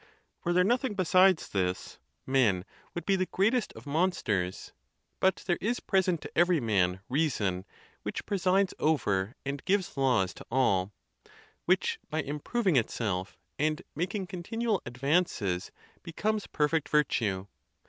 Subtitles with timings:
[0.43, 2.65] Were there nothing besides this, men
[2.95, 4.71] would be the greatest of mon sters;
[5.19, 7.65] but there is present to every man reason,
[8.01, 10.91] which pre sides over and gives laws to all;
[11.65, 15.71] which, by improving it_ self, and making continual advances,
[16.01, 17.47] becomes perfect vir tue.